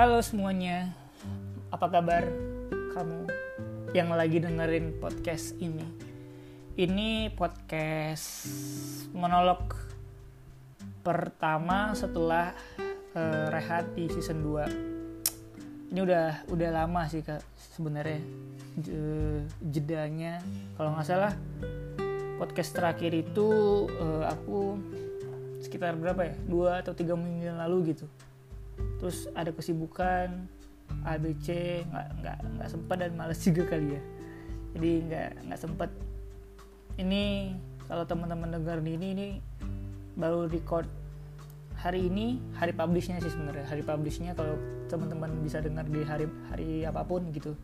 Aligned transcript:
Halo 0.00 0.16
semuanya, 0.24 0.96
apa 1.68 1.84
kabar 1.92 2.24
kamu 2.96 3.28
yang 3.92 4.08
lagi 4.08 4.40
dengerin 4.40 4.96
podcast 4.96 5.52
ini? 5.60 5.84
Ini 6.72 7.36
podcast 7.36 8.48
monolog 9.12 9.76
pertama 11.04 11.92
setelah 11.92 12.56
uh, 13.12 13.52
rehat 13.52 13.92
di 13.92 14.08
season 14.08 14.40
2. 14.40 15.92
Ini 15.92 16.00
udah 16.00 16.48
udah 16.48 16.68
lama 16.80 17.04
sih 17.04 17.20
kak 17.20 17.44
sebenarnya 17.76 18.24
jedanya. 19.68 20.40
Kalau 20.80 20.96
nggak 20.96 21.08
salah 21.12 21.36
podcast 22.40 22.72
terakhir 22.72 23.12
itu 23.12 23.84
uh, 24.00 24.32
aku 24.32 24.80
sekitar 25.60 25.92
berapa 25.92 26.32
ya 26.32 26.34
dua 26.48 26.80
atau 26.80 26.96
tiga 26.96 27.12
minggu 27.12 27.52
yang 27.52 27.60
lalu 27.60 27.92
gitu 27.92 28.08
terus 29.00 29.26
ada 29.32 29.48
kesibukan 29.50 30.44
ABC 31.08 31.80
nggak 31.88 32.06
nggak 32.20 32.36
nggak 32.60 32.68
sempat 32.68 32.96
dan 33.00 33.12
males 33.16 33.40
juga 33.48 33.62
kali 33.72 33.96
ya. 33.96 34.02
Jadi 34.76 34.90
nggak 35.08 35.28
nggak 35.48 35.60
sempat 35.60 35.90
ini 37.00 37.56
kalau 37.88 38.04
teman-teman 38.06 38.54
dengar 38.54 38.78
ini 38.84 39.08
ini 39.16 39.28
baru 40.14 40.46
record 40.46 40.86
hari 41.80 42.12
ini 42.12 42.36
hari 42.54 42.76
publishnya 42.76 43.18
sih 43.24 43.32
sebenarnya. 43.32 43.66
Hari 43.66 43.82
publishnya 43.82 44.36
kalau 44.36 44.54
teman-teman 44.92 45.32
bisa 45.40 45.64
dengar 45.64 45.88
di 45.88 46.04
hari 46.04 46.28
hari 46.52 46.70
apa 46.84 47.00
pun 47.02 47.24
gitu. 47.32 47.56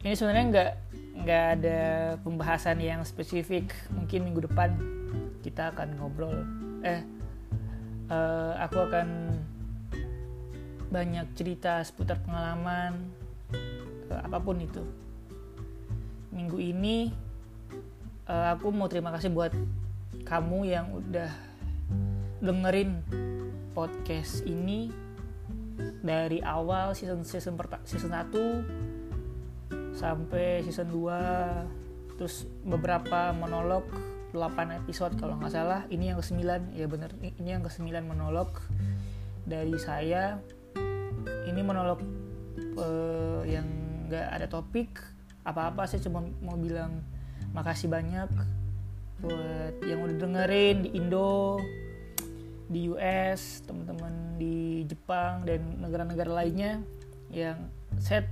Ini 0.00 0.16
sebenarnya 0.16 0.44
nggak 0.50 0.70
nggak 1.22 1.44
ada 1.60 1.80
pembahasan 2.24 2.82
yang 2.82 3.06
spesifik. 3.06 3.70
Mungkin 3.94 4.26
minggu 4.26 4.50
depan 4.50 4.74
kita 5.44 5.70
akan 5.70 6.00
ngobrol. 6.00 6.34
Eh 6.82 7.00
uh, 8.10 8.58
aku 8.58 8.90
akan 8.90 9.06
banyak 10.90 11.38
cerita 11.38 11.78
seputar 11.86 12.18
pengalaman 12.26 13.14
uh, 14.10 14.20
apa 14.26 14.42
pun 14.42 14.58
itu. 14.58 14.82
Minggu 16.34 16.58
ini 16.58 17.14
uh, 18.26 18.58
aku 18.58 18.74
mau 18.74 18.90
terima 18.90 19.14
kasih 19.14 19.30
buat 19.30 19.54
kamu 20.26 20.58
yang 20.66 20.90
udah 20.90 21.30
dengerin 22.42 23.02
podcast 23.70 24.42
ini 24.44 24.90
dari 26.02 26.42
awal 26.42 26.92
season 26.92 27.22
season 27.24 27.56
season 27.86 28.12
1 28.12 29.94
sampai 29.96 30.60
season 30.66 30.90
2 30.92 32.18
terus 32.18 32.44
beberapa 32.66 33.32
monolog 33.32 33.86
8 34.30 34.78
episode 34.82 35.18
kalau 35.18 35.34
nggak 35.38 35.50
salah. 35.54 35.86
Ini 35.90 36.14
yang 36.14 36.18
ke-9 36.22 36.38
ya 36.74 36.86
bener 36.86 37.10
ini 37.18 37.48
yang 37.50 37.62
ke-9 37.66 37.90
monolog 38.06 38.50
dari 39.42 39.74
saya 39.80 40.38
ini 41.50 41.60
monolog 41.66 42.00
uh, 42.78 43.42
yang 43.42 43.66
nggak 44.06 44.26
ada 44.38 44.46
topik 44.46 45.02
apa-apa 45.42 45.86
saya 45.90 46.02
cuma 46.06 46.22
mau 46.42 46.54
bilang 46.54 47.02
makasih 47.50 47.90
banyak 47.90 48.30
buat 49.20 49.74
yang 49.84 50.00
udah 50.00 50.16
dengerin 50.16 50.76
di 50.86 50.90
Indo 50.96 51.60
di 52.70 52.86
US 52.94 53.66
teman-teman 53.66 54.38
di 54.38 54.86
Jepang 54.86 55.42
dan 55.42 55.82
negara-negara 55.82 56.30
lainnya 56.30 56.80
yang 57.34 57.58
saya 57.98 58.24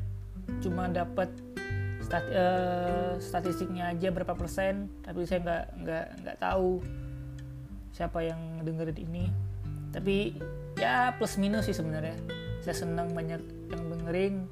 cuma 0.62 0.88
dapat 0.88 1.28
stat, 2.00 2.24
uh, 2.32 3.18
statistiknya 3.20 3.92
aja 3.92 4.08
berapa 4.14 4.32
persen 4.32 4.88
tapi 5.04 5.26
saya 5.28 5.42
nggak 5.44 5.64
nggak 5.84 6.06
nggak 6.24 6.38
tahu 6.40 6.80
siapa 7.92 8.22
yang 8.22 8.62
dengerin 8.62 8.98
ini. 9.10 9.24
Tapi 9.90 10.38
ya 10.78 11.10
plus 11.18 11.34
minus 11.40 11.66
sih 11.66 11.74
sebenarnya 11.74 12.14
saya 12.68 12.84
senang 12.84 13.16
banyak 13.16 13.40
yang 13.72 13.84
dengerin. 13.88 14.44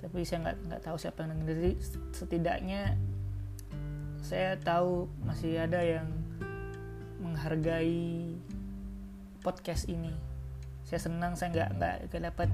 Tapi 0.00 0.24
saya 0.24 0.48
nggak 0.48 0.56
nggak 0.72 0.82
tahu 0.88 0.96
siapa 0.96 1.28
yang 1.28 1.44
dengerin. 1.44 1.76
Setidaknya 2.16 2.96
saya 4.24 4.56
tahu 4.56 5.04
masih 5.20 5.60
ada 5.60 5.84
yang 5.84 6.08
menghargai 7.20 8.32
podcast 9.44 9.84
ini. 9.84 10.16
Saya 10.88 11.04
senang 11.04 11.36
saya 11.36 11.52
nggak 11.52 12.08
nggak 12.08 12.22
dapat 12.32 12.48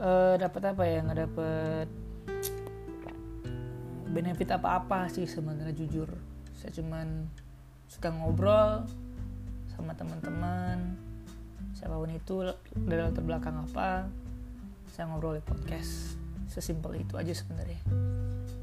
uh, 0.00 0.40
dapat 0.40 0.62
apa 0.64 0.82
ya? 0.88 1.04
Nggak 1.04 1.20
dapat 1.28 1.88
benefit 4.08 4.56
apa-apa 4.56 5.12
sih 5.12 5.28
sebenarnya 5.28 5.76
jujur. 5.76 6.08
Saya 6.56 6.72
cuman 6.80 7.28
suka 7.92 8.08
ngobrol 8.08 8.88
sama 9.68 9.92
teman-teman 9.92 11.05
siapa 11.76 11.92
pun 11.92 12.08
itu 12.08 12.40
dari 12.72 13.00
latar 13.04 13.20
belakang 13.20 13.60
apa 13.68 14.08
saya 14.88 15.12
ngobrol 15.12 15.36
di 15.36 15.44
podcast. 15.44 16.16
Sesimpel 16.48 17.04
itu 17.04 17.20
aja 17.20 17.36
sebenarnya. 17.36 17.76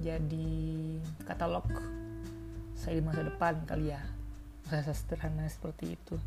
Jadi 0.01 0.97
katalog 1.21 1.69
saya 2.73 2.97
di 2.97 3.03
masa 3.05 3.21
depan 3.21 3.61
kali 3.69 3.93
ya. 3.93 4.01
Masa 4.65 4.97
sederhana 4.97 5.45
seperti 5.45 5.93
itu. 5.93 6.17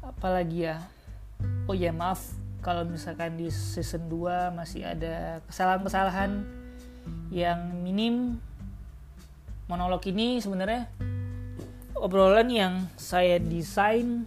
Apalagi 0.00 0.72
ya? 0.72 0.80
Oh 1.68 1.76
ya 1.76 1.92
maaf. 1.92 2.32
Kalau 2.64 2.88
misalkan 2.88 3.36
di 3.36 3.52
season 3.52 4.08
2 4.08 4.56
masih 4.56 4.88
ada 4.88 5.44
kesalahan-kesalahan 5.52 6.48
yang 7.28 7.76
minim 7.84 8.40
monolog 9.68 10.00
ini 10.08 10.40
sebenarnya 10.40 10.88
obrolan 11.92 12.48
yang 12.48 12.74
saya 12.96 13.36
desain 13.36 14.24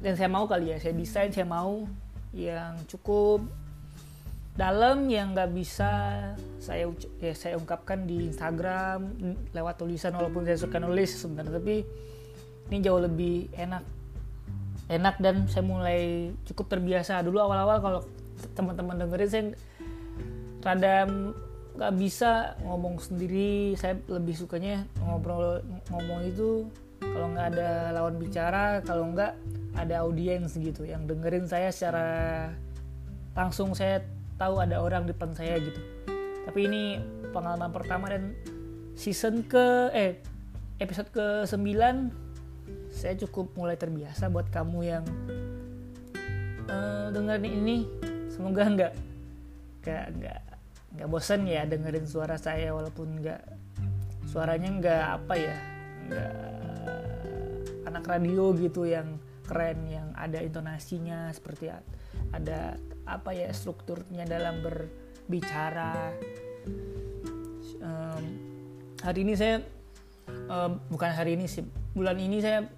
dan 0.00 0.12
saya 0.14 0.28
mau 0.28 0.44
kali 0.44 0.72
ya 0.72 0.76
saya 0.80 0.92
desain 0.92 1.32
saya 1.32 1.48
mau 1.48 1.88
yang 2.36 2.76
cukup 2.90 3.44
dalam 4.56 5.04
yang 5.12 5.36
nggak 5.36 5.52
bisa 5.52 5.92
saya 6.60 6.88
ya 7.20 7.32
saya 7.36 7.60
ungkapkan 7.60 8.08
di 8.08 8.28
Instagram 8.32 9.12
lewat 9.52 9.74
tulisan 9.76 10.16
walaupun 10.16 10.48
saya 10.48 10.56
suka 10.56 10.80
nulis 10.80 11.12
sebenarnya 11.12 11.60
tapi 11.60 11.84
ini 12.66 12.82
jauh 12.82 12.98
lebih 12.98 13.46
enak. 13.54 13.84
Enak 14.86 15.18
dan 15.18 15.46
saya 15.50 15.66
mulai 15.66 16.30
cukup 16.46 16.78
terbiasa. 16.78 17.22
Dulu 17.22 17.38
awal-awal 17.42 17.78
kalau 17.82 18.00
teman-teman 18.54 19.02
dengerin 19.02 19.30
saya 19.30 19.44
rada 20.62 21.06
nggak 21.78 21.92
bisa 21.98 22.54
ngomong 22.62 22.98
sendiri. 22.98 23.74
Saya 23.78 23.98
lebih 24.10 24.34
sukanya 24.34 24.86
ngobrol 25.02 25.62
ngomong 25.90 26.26
itu 26.26 26.66
kalau 27.16 27.32
nggak 27.32 27.48
ada 27.56 27.96
lawan 27.96 28.20
bicara 28.20 28.84
kalau 28.84 29.08
nggak 29.16 29.32
ada 29.72 30.04
audiens 30.04 30.52
gitu 30.52 30.84
yang 30.84 31.08
dengerin 31.08 31.48
saya 31.48 31.72
secara 31.72 32.08
langsung 33.32 33.72
saya 33.72 34.04
tahu 34.36 34.60
ada 34.60 34.84
orang 34.84 35.08
di 35.08 35.16
depan 35.16 35.32
saya 35.32 35.56
gitu. 35.56 35.80
Tapi 36.44 36.68
ini 36.68 37.00
pengalaman 37.32 37.72
pertama 37.72 38.12
dan 38.12 38.36
season 38.92 39.48
ke 39.48 39.88
eh 39.96 40.20
episode 40.76 41.08
ke 41.08 41.48
9 41.48 41.56
saya 42.92 43.16
cukup 43.24 43.56
mulai 43.56 43.80
terbiasa 43.80 44.28
buat 44.28 44.52
kamu 44.52 44.78
yang 44.84 45.04
uh, 46.68 47.08
dengerin 47.16 47.48
ini. 47.48 47.76
Semoga 48.28 48.68
nggak 48.68 48.92
nggak 49.80 50.04
nggak 50.20 50.40
nggak 51.00 51.08
bosan 51.08 51.48
ya 51.48 51.64
dengerin 51.64 52.04
suara 52.04 52.36
saya 52.36 52.76
walaupun 52.76 53.24
nggak 53.24 53.40
suaranya 54.28 54.68
nggak 54.68 55.04
apa 55.16 55.34
ya 55.40 55.56
nggak 56.12 56.55
anak 57.96 58.12
radio 58.12 58.52
gitu 58.52 58.84
yang 58.84 59.16
keren 59.48 59.88
yang 59.88 60.12
ada 60.12 60.44
intonasinya 60.44 61.32
seperti 61.32 61.72
ada 62.36 62.76
apa 63.08 63.32
ya 63.32 63.48
strukturnya 63.56 64.28
dalam 64.28 64.60
berbicara. 64.60 66.12
Um, 67.80 68.24
hari 69.00 69.24
ini 69.24 69.32
saya 69.32 69.64
um, 70.52 70.76
bukan 70.92 71.08
hari 71.08 71.40
ini 71.40 71.48
sih 71.48 71.64
bulan 71.96 72.20
ini 72.20 72.44
saya 72.44 72.68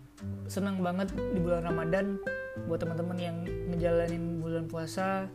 senang 0.47 0.79
banget 0.79 1.11
di 1.11 1.43
bulan 1.43 1.67
Ramadan 1.67 2.23
buat 2.71 2.79
teman-teman 2.79 3.19
yang 3.19 3.37
ngejalanin 3.75 4.38
bulan 4.38 4.71
puasa. 4.71 5.26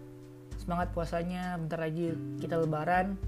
Semangat 0.55 0.95
puasanya 0.95 1.59
bentar 1.59 1.83
lagi 1.83 2.15
kita 2.39 2.55
lebaran. 2.55 3.19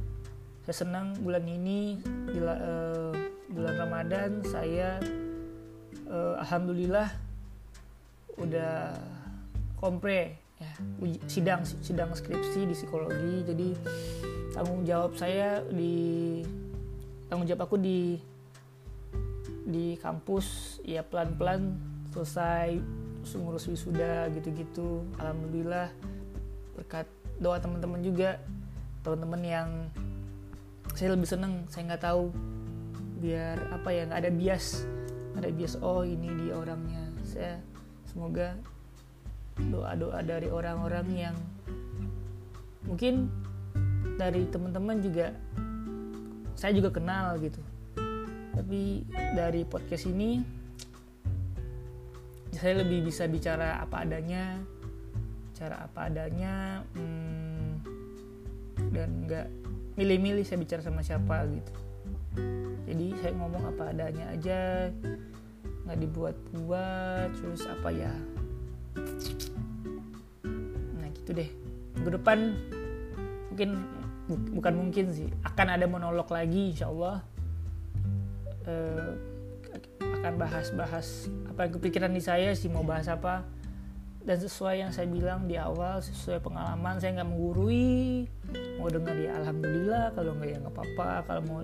Saya 0.64 0.88
senang 0.88 1.20
bulan 1.20 1.44
ini 1.52 2.00
di 2.32 2.40
uh, 2.40 3.12
bulan 3.52 3.76
Ramadan 3.76 4.40
saya 4.48 5.04
uh, 6.10 6.42
alhamdulillah 6.42 7.10
udah 8.36 8.96
kompre 9.80 10.36
ya 10.56 10.72
sidang 11.28 11.62
sidang 11.64 12.12
skripsi 12.16 12.68
di 12.68 12.74
psikologi. 12.76 13.36
Jadi 13.48 13.70
tanggung 14.56 14.88
jawab 14.88 15.16
saya 15.20 15.62
di 15.68 16.42
tanggung 17.28 17.48
jawab 17.48 17.68
aku 17.68 17.76
di 17.80 18.20
di 19.66 19.98
kampus 19.98 20.78
ya 20.86 21.02
pelan-pelan 21.02 21.76
selesai 22.14 22.80
ngurus 23.26 23.66
wisuda 23.68 24.30
gitu-gitu. 24.38 25.02
Alhamdulillah 25.18 25.90
berkat 26.78 27.10
doa 27.42 27.58
teman-teman 27.60 28.00
juga 28.06 28.40
teman-teman 29.02 29.42
yang 29.44 29.70
saya 30.96 31.12
lebih 31.12 31.28
seneng 31.28 31.68
saya 31.68 31.92
nggak 31.92 32.04
tahu 32.06 32.32
biar 33.20 33.58
apa 33.74 33.90
ya 33.92 34.08
nggak 34.08 34.22
ada 34.22 34.32
bias 34.32 34.86
ada 35.36 35.52
bias 35.52 35.76
oh 35.84 36.04
ini 36.08 36.28
dia 36.44 36.56
orangnya. 36.56 37.04
Saya 37.28 37.60
semoga 38.08 38.56
doa-doa 39.60 40.20
dari 40.24 40.48
orang-orang 40.52 41.08
yang 41.16 41.36
mungkin 42.88 43.32
dari 44.16 44.48
teman-teman 44.48 45.00
juga 45.04 45.36
saya 46.56 46.72
juga 46.72 46.90
kenal 46.96 47.36
gitu. 47.44 47.60
Tapi 48.56 49.04
dari 49.36 49.68
podcast 49.68 50.08
ini 50.08 50.40
saya 52.56 52.82
lebih 52.88 53.12
bisa 53.12 53.28
bicara 53.28 53.84
apa 53.84 54.08
adanya 54.08 54.64
cara 55.56 55.88
apa 55.88 56.08
adanya 56.08 56.84
hmm, 56.96 57.84
dan 58.96 59.10
nggak 59.28 59.48
milih-milih 60.00 60.44
saya 60.48 60.60
bicara 60.60 60.82
sama 60.84 61.04
siapa 61.04 61.48
gitu 61.52 61.85
jadi 62.86 63.06
saya 63.20 63.34
ngomong 63.36 63.64
apa 63.76 63.84
adanya 63.92 64.26
aja 64.32 64.60
nggak 65.86 66.00
dibuat-buat 66.02 67.30
terus 67.38 67.66
apa 67.70 67.90
ya? 67.94 68.14
Nah 70.98 71.08
gitu 71.14 71.32
deh. 71.34 71.50
Ke 71.96 72.10
depan 72.14 72.54
mungkin 73.54 73.70
bukan 74.54 74.74
mungkin 74.74 75.06
sih 75.14 75.30
akan 75.46 75.68
ada 75.78 75.86
monolog 75.86 76.30
lagi 76.30 76.74
insya 76.74 76.90
Allah. 76.90 77.22
Uh, 78.66 79.14
akan 80.02 80.42
bahas-bahas 80.42 81.30
apa 81.46 81.70
yang 81.70 81.74
kepikiran 81.78 82.10
di 82.10 82.22
saya 82.22 82.54
sih 82.58 82.70
mau 82.70 82.82
bahas 82.82 83.06
apa. 83.10 83.46
Dan 84.26 84.42
sesuai 84.42 84.82
yang 84.82 84.90
saya 84.90 85.06
bilang 85.06 85.46
di 85.46 85.54
awal 85.54 86.02
sesuai 86.02 86.42
pengalaman 86.42 86.98
saya 86.98 87.22
nggak 87.22 87.30
menggurui. 87.30 88.26
Mau 88.82 88.90
dengar 88.90 89.14
ya 89.14 89.38
alhamdulillah. 89.38 90.18
Kalau 90.18 90.34
nggak 90.34 90.50
ya 90.50 90.58
nggak 90.66 90.74
apa-apa. 90.74 91.10
Kalau 91.30 91.42
mau 91.46 91.60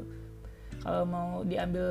kalau 0.81 1.05
mau 1.05 1.45
diambil 1.45 1.89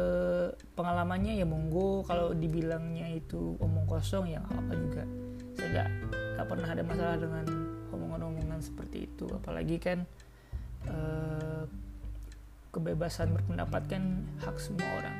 pengalamannya 0.75 1.39
ya 1.39 1.47
monggo. 1.47 2.03
Kalau 2.11 2.35
dibilangnya 2.35 3.07
itu 3.15 3.55
omong 3.63 3.87
kosong 3.87 4.35
ya 4.35 4.43
apa 4.43 4.73
juga. 4.75 5.07
Saya 5.55 5.69
nggak 5.71 5.89
nggak 6.35 6.47
pernah 6.51 6.69
ada 6.75 6.83
masalah 6.83 7.17
dengan 7.23 7.47
omongan-omongan 7.95 8.59
seperti 8.59 9.07
itu. 9.07 9.31
Apalagi 9.31 9.79
kan 9.79 10.03
eh, 10.91 11.63
kebebasan 12.75 13.31
berpendapat 13.31 13.83
kan 13.87 14.27
hak 14.43 14.59
semua 14.59 14.91
orang. 14.99 15.17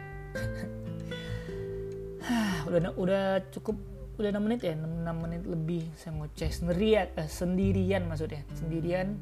Udah 2.67 2.91
udah 2.99 3.25
cukup 3.55 3.79
udah 4.21 4.37
6 4.37 4.45
menit 4.45 4.61
ya? 4.67 4.75
6, 4.77 5.07
6 5.07 5.25
menit 5.25 5.43
lebih. 5.47 5.85
Saya 5.95 6.19
ngoceh 6.19 6.51
sendirian 6.51 7.07
eh, 7.15 7.31
sendirian 7.31 8.03
maksudnya. 8.11 8.43
Sendirian. 8.59 9.15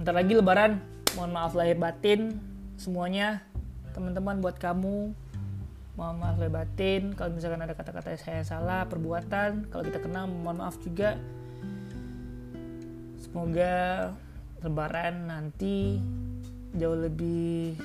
Bentar 0.00 0.16
lagi 0.16 0.32
lebaran. 0.32 0.80
Mohon 1.12 1.30
maaf 1.36 1.52
lahir 1.52 1.76
batin 1.76 2.51
semuanya 2.76 3.44
teman-teman 3.92 4.40
buat 4.40 4.56
kamu 4.56 5.12
mohon 5.92 6.16
maaf 6.16 6.40
lahir 6.40 6.52
batin 6.52 7.12
kalau 7.12 7.36
misalkan 7.36 7.60
ada 7.60 7.76
kata-kata 7.76 8.16
saya 8.16 8.40
salah 8.42 8.88
perbuatan 8.88 9.68
kalau 9.68 9.84
kita 9.84 10.00
kenal 10.00 10.24
mohon 10.24 10.64
maaf 10.64 10.80
juga 10.80 11.20
semoga 13.20 14.08
lebaran 14.62 15.26
nanti 15.28 15.98
jauh 16.76 16.96
lebih 16.96 17.76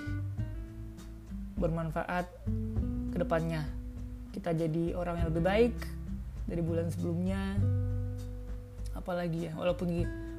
bermanfaat 1.57 2.25
ke 3.11 3.17
depannya. 3.17 3.65
Kita 4.31 4.53
jadi 4.53 4.93
orang 4.93 5.23
yang 5.23 5.27
lebih 5.33 5.43
baik 5.43 5.75
dari 6.45 6.61
bulan 6.61 6.87
sebelumnya. 6.93 7.57
Apalagi 8.93 9.49
ya, 9.49 9.53
walaupun 9.57 9.89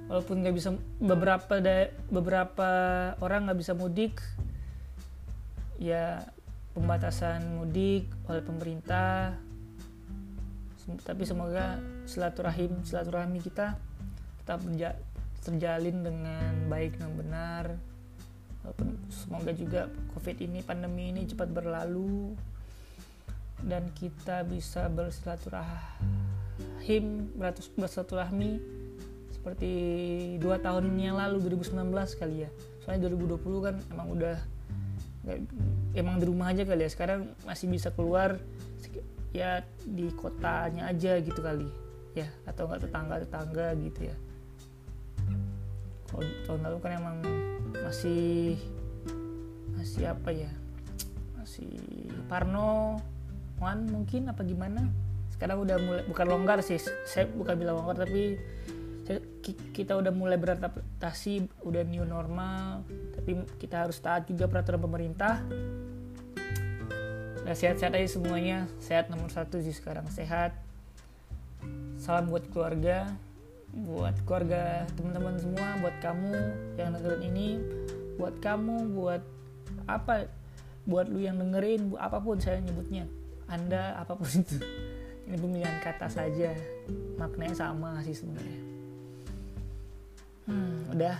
walaupun 0.08 0.43
nggak 0.43 0.56
bisa 0.56 0.75
beberapa 0.99 1.55
beberapa 2.08 2.70
orang 3.20 3.49
nggak 3.49 3.60
bisa 3.60 3.72
mudik, 3.76 4.19
ya 5.78 6.25
pembatasan 6.72 7.60
mudik 7.60 8.08
oleh 8.26 8.43
pemerintah. 8.43 9.37
Tapi 10.88 11.28
semoga 11.28 11.76
silaturahim 12.08 12.81
silaturahmi 12.81 13.44
kita 13.44 13.76
tetap 14.40 14.64
terjalin 15.44 16.00
dengan 16.00 16.52
baik 16.72 16.96
dan 16.96 17.12
benar 17.12 17.76
semoga 19.08 19.49
juga 19.52 19.88
covid 20.12 20.40
ini 20.44 20.61
pandemi 20.61 21.08
ini 21.12 21.28
cepat 21.28 21.49
berlalu 21.49 22.37
dan 23.64 23.88
kita 23.96 24.44
bisa 24.46 24.88
bersilaturahim 24.93 27.32
bersilaturahmi 27.76 28.61
seperti 29.49 29.73
dua 30.45 30.61
tahun 30.61 30.93
yang 31.00 31.17
lalu 31.17 31.41
2019 31.56 31.89
kali 32.21 32.45
ya. 32.45 32.53
Soalnya 32.85 33.09
2020 33.09 33.65
kan 33.65 33.81
emang 33.89 34.12
udah 34.12 34.37
emang 35.97 36.21
di 36.21 36.29
rumah 36.29 36.53
aja 36.53 36.69
kali 36.69 36.85
ya. 36.85 36.91
Sekarang 36.93 37.33
masih 37.49 37.73
bisa 37.73 37.89
keluar 37.89 38.37
ya 39.33 39.65
di 39.89 40.12
kotanya 40.12 40.93
aja 40.93 41.17
gitu 41.25 41.41
kali 41.41 41.65
ya. 42.12 42.29
Atau 42.45 42.69
enggak 42.69 42.93
tetangga 42.93 43.25
tetangga 43.25 43.73
gitu 43.81 44.12
ya. 44.12 44.17
Kalau 46.12 46.29
tahun 46.45 46.61
lalu 46.69 46.77
kan 46.85 46.93
emang 47.00 47.17
masih 47.73 48.61
masih 49.81 50.12
apa 50.12 50.29
ya 50.29 50.53
masih 51.41 51.73
Parno 52.29 53.00
Wan 53.56 53.89
mungkin 53.89 54.29
apa 54.29 54.45
gimana? 54.45 54.93
Sekarang 55.33 55.65
udah 55.65 55.81
mulai 55.81 56.05
bukan 56.05 56.27
longgar 56.29 56.61
sih 56.61 56.77
saya 57.09 57.25
bukan 57.33 57.56
bilang 57.56 57.81
longgar 57.81 58.05
tapi 58.05 58.37
kita 59.72 59.96
udah 59.96 60.12
mulai 60.12 60.37
beradaptasi 60.37 61.64
udah 61.64 61.82
new 61.88 62.05
normal 62.05 62.84
tapi 63.16 63.40
kita 63.56 63.88
harus 63.88 63.96
taat 64.05 64.28
juga 64.28 64.44
peraturan 64.49 64.84
pemerintah. 64.84 65.40
Nah 67.49 67.55
sehat-sehat 67.56 67.96
aja 67.96 68.08
semuanya. 68.08 68.69
Sehat 68.76 69.08
nomor 69.08 69.32
satu 69.32 69.56
sih 69.64 69.72
sekarang 69.72 70.05
sehat. 70.12 70.52
Salam 71.96 72.28
buat 72.28 72.44
keluarga 72.52 73.08
buat 73.69 74.16
keluarga 74.25 74.88
teman-teman 74.96 75.37
semua 75.37 75.76
buat 75.84 75.96
kamu 76.00 76.32
yang 76.81 76.88
dengerin 76.96 77.22
ini 77.28 77.49
buat 78.16 78.40
kamu 78.40 78.96
buat 78.96 79.20
apa 79.84 80.25
buat 80.88 81.04
lu 81.12 81.20
yang 81.20 81.37
dengerin 81.37 81.93
apa 81.96 82.20
pun 82.20 82.37
saya 82.40 82.61
nyebutnya. 82.61 83.08
Anda 83.49 83.96
apa 83.96 84.12
pun 84.12 84.28
itu. 84.28 84.61
Ini 85.28 85.37
pemilihan 85.37 85.76
kata 85.84 86.08
saja. 86.08 86.56
Maknanya 87.20 87.52
sama 87.52 88.00
sih 88.00 88.16
sebenarnya 88.16 88.77
hmm, 90.49 90.97
udah 90.97 91.17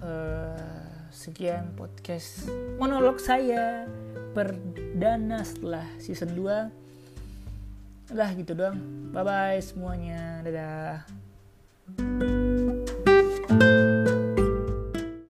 uh, 0.00 0.86
sekian 1.10 1.74
podcast 1.74 2.46
monolog 2.78 3.18
saya 3.18 3.90
perdana 4.32 5.42
setelah 5.42 5.84
season 5.98 6.30
2 6.38 6.88
udah 8.08 8.30
gitu 8.40 8.56
doang. 8.56 8.78
Bye 9.12 9.24
bye 9.24 9.60
semuanya. 9.60 10.40
Dadah 10.40 11.04